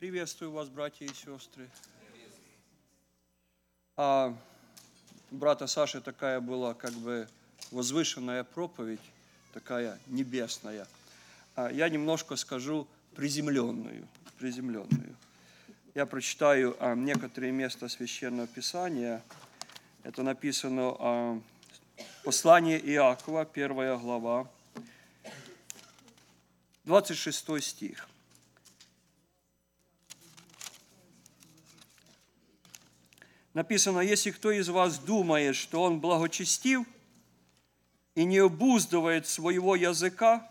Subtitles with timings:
[0.00, 1.68] Приветствую вас, братья и сестры.
[3.98, 4.34] А
[5.30, 7.28] брата Саши такая была как бы
[7.70, 9.02] возвышенная проповедь,
[9.52, 10.86] такая небесная.
[11.54, 14.08] А я немножко скажу приземленную,
[14.38, 15.14] приземленную.
[15.94, 19.22] Я прочитаю а, некоторые места Священного Писания.
[20.02, 21.42] Это написано а,
[22.24, 24.50] послание Иакова, первая глава,
[26.84, 28.08] 26 стих.
[33.54, 36.86] Написано, если кто из вас думает, что он благочестив
[38.14, 40.50] и не обуздывает своего языка,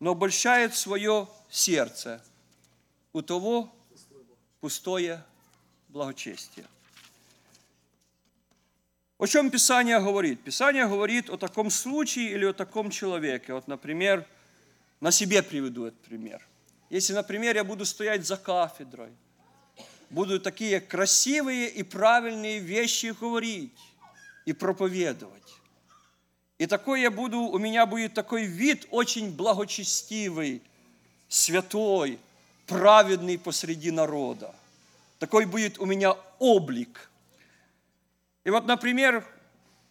[0.00, 2.22] но обольщает свое сердце,
[3.12, 3.72] у того
[4.60, 5.24] пустое
[5.88, 6.66] благочестие.
[9.18, 10.40] О чем Писание говорит?
[10.42, 13.52] Писание говорит о таком случае или о таком человеке.
[13.52, 14.24] Вот, например,
[15.00, 16.46] на себе приведу этот пример.
[16.88, 19.10] Если, например, я буду стоять за кафедрой–
[20.10, 23.72] буду такие красивые и правильные вещи говорить
[24.44, 25.34] и проповедовать.
[26.58, 30.62] И такой я буду, у меня будет такой вид очень благочестивый,
[31.28, 32.18] святой,
[32.66, 34.54] праведный посреди народа.
[35.18, 37.10] Такой будет у меня облик.
[38.44, 39.24] И вот, например,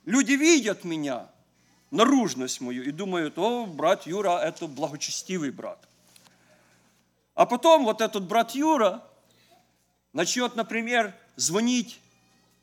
[0.05, 1.27] люди видят меня,
[1.91, 5.79] наружность мою, и думают, о, брат Юра, это благочестивый брат.
[7.35, 9.03] А потом вот этот брат Юра–
[10.13, 11.99] начнет, например, звонить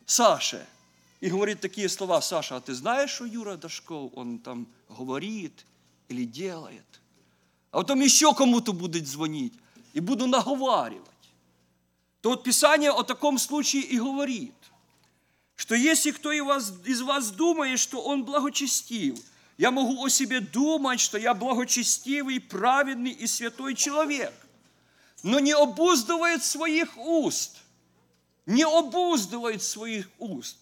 [0.07, 0.67] Саше
[1.21, 5.65] и говорит такие слова, Саша, а ты знаешь, что Юра Дашков, он там говорит
[6.09, 6.85] или делает?
[7.71, 9.55] А потом еще кому-то будет звонить
[9.95, 11.09] и буду наговаривать.
[12.21, 14.55] То вот Писание о таком случае и говорит,
[15.57, 19.19] что если кто из вас, из вас думает, что он благочестив,
[19.57, 24.35] я могу о себе думать, что я благочестивый, праведный и святой человек
[25.25, 27.57] но не обуздывает своих уст.
[28.45, 30.59] Не обуздывает своих уст.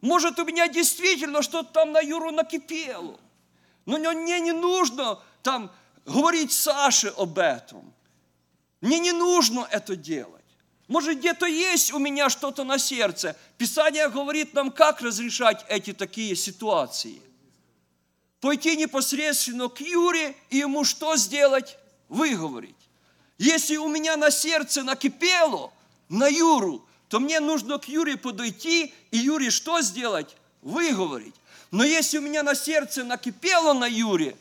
[0.00, 3.18] Может, у меня действительно что-то там на Юру накипело.
[3.86, 5.70] Но мне не нужно там
[6.06, 7.92] говорить Саше об этом.
[8.80, 10.44] Мне не нужно это делать.
[10.86, 13.36] Может, где-то есть у меня что-то на сердце.
[13.58, 17.20] Писание говорит нам, как разрешать эти такие ситуации.
[18.40, 21.76] Пойти непосредственно к Юре и ему что сделать?
[22.08, 22.76] Выговорить.
[23.38, 25.72] Если у меня на сердце накипело
[26.08, 30.36] на Юру, то мне нужно к Юре подойти и Юре что сделать?
[30.62, 31.34] Выговорить.
[31.70, 34.36] Но если у меня на сердце накипело на Юре,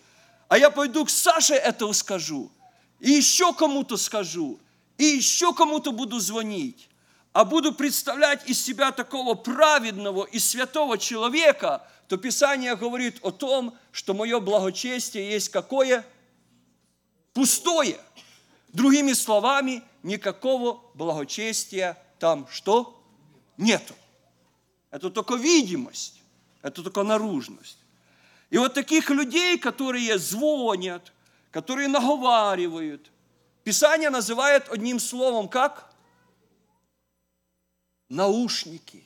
[0.47, 2.51] а я пойду к Саше этого скажу,
[2.99, 4.59] и еще кому-то скажу,
[4.97, 6.87] и еще кому-то буду звонить,
[7.33, 13.75] а буду представлять из себя такого праведного и святого человека, то Писание говорит о том,
[13.91, 16.05] что мое благочестие есть какое?
[17.33, 17.99] Пустое.
[18.73, 22.99] Другими словами, никакого благочестия там что?
[23.55, 23.93] Нету.
[24.89, 26.21] Это только видимость,
[26.61, 27.77] это только наружность.
[28.49, 31.13] И вот таких людей, которые звонят,
[31.51, 33.11] которые наговаривают,
[33.63, 35.93] Писание называет одним словом как?
[38.09, 39.03] Наушники.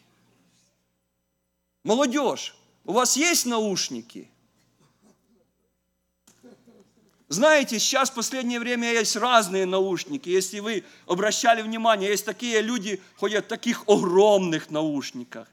[1.84, 4.30] Молодежь, у вас есть наушники?
[7.30, 10.30] Знаете, сейчас в последнее время есть разные наушники.
[10.30, 15.48] Если вы обращали внимание, есть такие люди, ходят в таких огромных наушниках.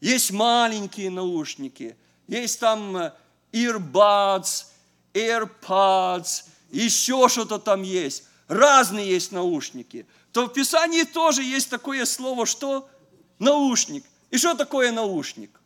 [0.00, 1.96] Есть маленькие наушники.
[2.28, 3.12] Есть там э,
[3.52, 4.66] earbuds,
[5.14, 8.24] AirPods, еще что-то там есть.
[8.46, 10.06] Разные есть наушники.
[10.32, 12.90] То в Писании тоже есть такое слово, что?
[13.38, 14.04] Наушник.
[14.30, 15.58] И что такое наушник?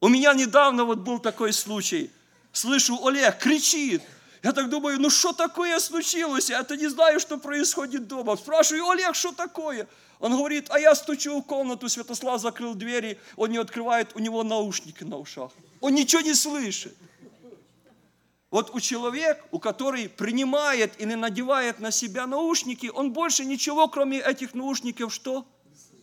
[0.00, 2.10] У меня недавно вот был такой случай–
[2.52, 4.02] Слышу, Олег кричит.
[4.42, 6.50] Я так думаю, ну что такое случилось?
[6.50, 8.36] Я-то не знаю, что происходит дома.
[8.36, 9.86] Спрашиваю, Олег, что такое?
[10.18, 14.42] Он говорит, а я стучу в комнату, Святослав закрыл двери, он не открывает, у него
[14.42, 15.50] наушники на ушах.
[15.80, 16.96] Он ничего не слышит.
[18.50, 24.18] Вот у человека, у который принимает или надевает на себя наушники, он больше ничего, кроме
[24.18, 25.46] этих наушников, что?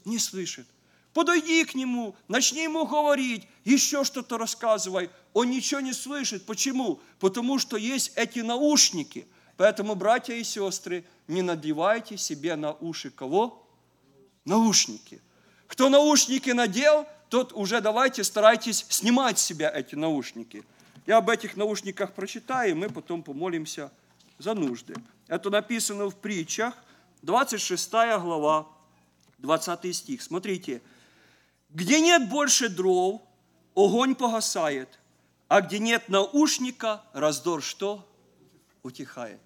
[0.05, 0.65] Не слышит.
[1.13, 5.09] Подойди к нему, начни ему говорить, еще что-то рассказывай.
[5.37, 6.47] Он ничего не слышит.
[6.47, 6.99] Почему?
[7.19, 9.27] Потому что есть эти наушники.
[9.55, 13.63] Поэтому, братья и сестры, не надевайте себе на уши кого?
[14.45, 15.21] Наушники.
[15.67, 20.63] Кто наушники надел, тот уже давайте старайтесь снимать с себя эти наушники.
[21.05, 23.91] Я об этих наушниках прочитаю, и мы потом помолимся
[24.39, 24.95] за нужды.
[25.27, 26.73] Это написано в притчах,
[27.21, 28.65] 26 глава,
[29.37, 30.23] 20 стих.
[30.23, 30.81] Смотрите,
[31.69, 33.21] где нет больше дров,
[33.75, 34.97] огонь погасает,
[35.47, 38.07] а где нет наушника, раздор что?
[38.83, 39.39] Утихает.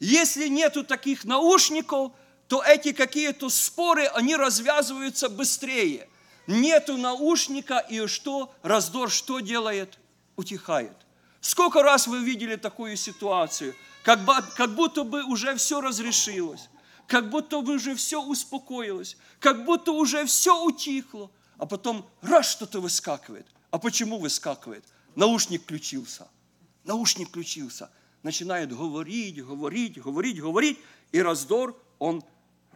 [0.00, 2.12] Если нету таких наушников,
[2.46, 6.08] то эти какие-то споры, они развязываются быстрее.
[6.46, 8.54] Нету наушника, и что?
[8.62, 9.98] Раздор что делает?
[10.36, 10.96] Утихает.
[11.40, 14.20] Сколько раз вы видели такую ситуацию, как,
[14.54, 16.68] как будто бы уже все разрешилось,
[17.06, 22.80] как будто бы уже все успокоилось, как будто уже все утихло, а потом раз что-то
[22.80, 23.46] выскакивает.
[23.70, 24.84] А почему выскакивает?
[25.18, 26.28] Наушник включился.
[26.84, 27.90] Наушник включился.
[28.22, 30.78] Начинает говорить, говорить, говорить, говорить,
[31.10, 32.22] и раздор, он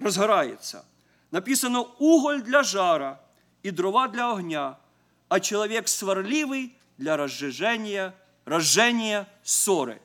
[0.01, 0.85] разгорается.
[1.31, 3.21] Написано уголь для жара
[3.63, 4.77] и дрова для огня,
[5.29, 8.13] а человек сварливый для разжижения,
[8.45, 10.03] разжения ссоры.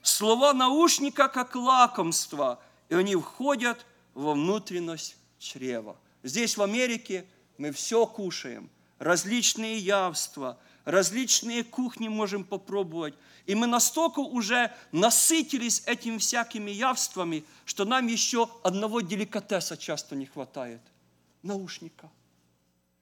[0.00, 3.84] Слова наушника как лакомство, и они входят
[4.14, 5.96] во внутренность чрева.
[6.22, 7.26] Здесь в Америке
[7.58, 8.70] мы все кушаем,
[9.00, 13.14] различные явства, различные кухни можем попробовать.
[13.46, 20.26] И мы настолько уже насытились этими всякими явствами, что нам еще одного деликатеса часто не
[20.26, 20.80] хватает–
[21.42, 22.10] наушника.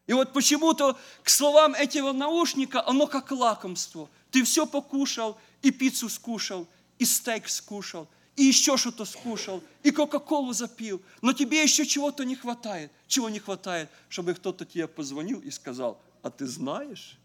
[0.07, 4.09] И вот почему-то к словам этого наушника оно как лакомство.
[4.31, 6.67] Ты все покушал, и пиццу скушал,
[6.99, 8.09] и стейк скушал–
[8.39, 12.93] и еще что-то скушал, и Кока-Колу запил, но тебе еще чего-то не хватает.
[13.09, 13.91] Чего не хватает?
[14.09, 17.19] Чтобы кто-то тебе позвонил и сказал, а ты знаешь,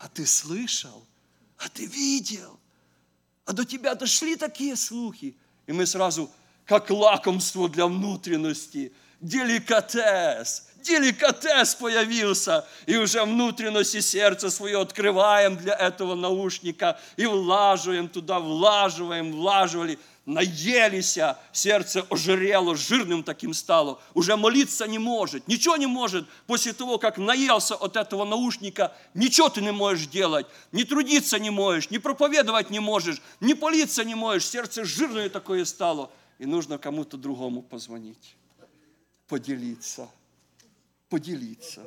[0.00, 1.06] а ты слышал,
[1.58, 2.58] а ты видел,
[3.44, 5.36] а до тебя дошли такие слухи.
[5.66, 6.30] И мы сразу,
[6.64, 16.14] как лакомство для внутренности, деликатес, деликатес появился, и уже внутренности сердца свое открываем для этого
[16.14, 19.98] наушника и влаживаем туда, влаживаем, влаживали–
[20.32, 21.18] наелись,
[21.52, 26.28] сердце ожирело, жирным таким стало, уже молиться не может, ничего не может.
[26.46, 31.50] После того, как наелся от этого наушника, ничего ты не можешь делать, не трудиться не
[31.50, 36.78] можешь, не проповедовать не можешь, не политься не можешь, сердце жирное такое стало, и нужно
[36.78, 38.36] кому-то другому позвонить,
[39.28, 40.08] поделиться,
[41.08, 41.82] поделиться.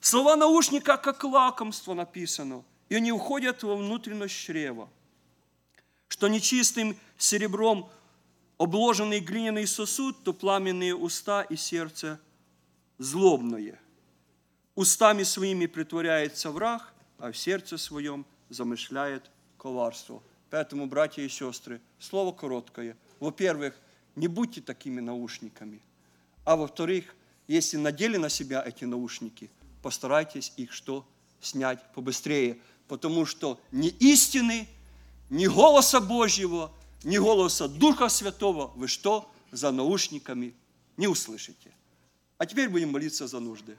[0.00, 4.88] Слова наушника как лакомство написано, и они уходят во внутренность чрева
[6.08, 7.90] что нечистым серебром
[8.58, 12.20] обложенный глиняный сосуд, то пламенные уста и сердце
[12.98, 13.80] злобное.
[14.74, 20.22] Устами своими притворяется враг, а в сердце своем замышляет коварство.
[20.50, 22.96] Поэтому, братья и сестры, слово короткое.
[23.20, 23.74] Во-первых,
[24.16, 25.80] не будьте такими наушниками.
[26.44, 27.14] А во-вторых,
[27.46, 29.50] если надели на себя эти наушники,
[29.82, 31.06] постарайтесь их что?
[31.40, 32.58] Снять побыстрее.
[32.88, 34.66] Потому что не истины,
[35.30, 36.72] ни голоса Божьего,
[37.04, 39.30] ни голоса Духа Святого вы что?
[39.50, 40.54] За наушниками
[40.96, 41.72] не услышите.
[42.36, 43.78] А теперь будем молиться за нужды.